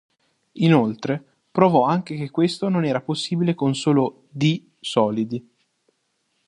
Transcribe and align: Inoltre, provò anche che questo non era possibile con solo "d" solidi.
Inoltre, 0.53 1.41
provò 1.51 1.83
anche 1.85 2.15
che 2.15 2.31
questo 2.31 2.69
non 2.69 2.85
era 2.85 3.01
possibile 3.01 3.53
con 3.53 3.75
solo 3.75 4.23
"d" 4.31 4.69
solidi. 4.79 5.47